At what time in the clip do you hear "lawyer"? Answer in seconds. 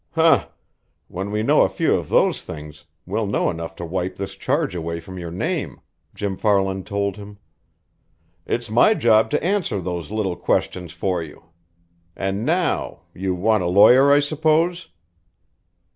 13.67-14.11